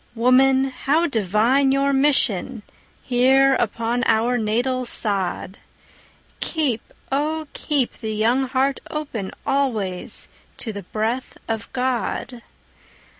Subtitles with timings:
[0.15, 2.63] Woman, how divine your mission
[3.03, 5.59] Here upon our natal sod!
[6.39, 6.81] Keep,
[7.11, 10.27] oh, keep the young heart open Always
[10.57, 12.41] to the breath of God!